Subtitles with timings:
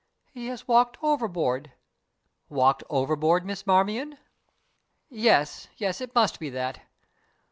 [0.31, 1.73] He has walked overboard."
[2.49, 4.17] "Walked overboard, Miss Marmion?"
[5.11, 6.79] "Yes, yes, it must be that.